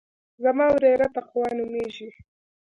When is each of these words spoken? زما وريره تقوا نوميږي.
زما 0.43 0.65
وريره 0.75 1.07
تقوا 1.15 1.47
نوميږي. 1.57 2.09